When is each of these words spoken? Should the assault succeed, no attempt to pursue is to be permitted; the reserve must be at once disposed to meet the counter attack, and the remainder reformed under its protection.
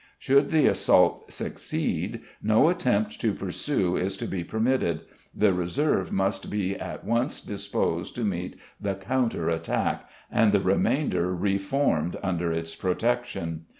Should 0.17 0.49
the 0.49 0.65
assault 0.65 1.31
succeed, 1.31 2.21
no 2.41 2.69
attempt 2.69 3.21
to 3.21 3.35
pursue 3.35 3.97
is 3.97 4.17
to 4.17 4.25
be 4.25 4.43
permitted; 4.43 5.01
the 5.31 5.53
reserve 5.53 6.11
must 6.11 6.49
be 6.49 6.75
at 6.75 7.03
once 7.05 7.39
disposed 7.39 8.15
to 8.15 8.23
meet 8.23 8.57
the 8.81 8.95
counter 8.95 9.47
attack, 9.47 10.09
and 10.31 10.53
the 10.53 10.59
remainder 10.59 11.35
reformed 11.35 12.17
under 12.23 12.51
its 12.51 12.73
protection. 12.73 13.65